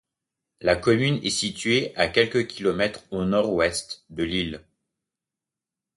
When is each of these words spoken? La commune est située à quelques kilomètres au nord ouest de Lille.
La 0.61 0.75
commune 0.75 1.19
est 1.23 1.29
située 1.29 1.95
à 1.95 2.07
quelques 2.07 2.47
kilomètres 2.47 3.03
au 3.11 3.23
nord 3.23 3.53
ouest 3.53 4.03
de 4.09 4.23
Lille. 4.23 4.65